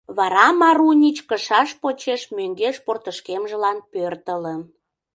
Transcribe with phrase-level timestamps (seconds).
[0.17, 4.61] Вара Марунич кышаж почеш мӧҥгеш портышкемжылан пӧртылын.